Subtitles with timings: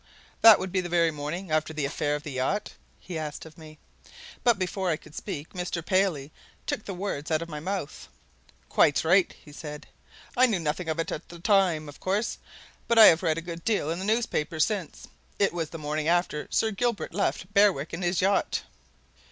[0.41, 3.55] "That would be the very morning after the affair of the yacht?" he asked of
[3.55, 3.77] me.
[4.43, 5.85] But before I could speak, Mr.
[5.85, 6.31] Paley
[6.65, 8.07] took the words out of my mouth.
[8.67, 9.83] "Quite right." he said
[10.33, 10.43] quietly.
[10.43, 12.39] "I knew nothing of it at the time, of course,
[12.87, 15.07] but I have read a good deal in the newspapers since.
[15.37, 18.63] It was the morning after Sir Gilbert left Berwick in his yacht."